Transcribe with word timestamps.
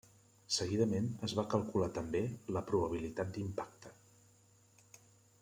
Seguidament 0.53 1.09
es 1.27 1.35
va 1.39 1.43
calcular 1.51 1.89
també 1.99 2.23
la 2.57 2.65
probabilitat 2.71 3.31
d'impacte. 3.37 3.95